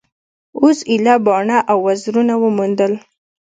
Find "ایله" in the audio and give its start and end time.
0.89-1.15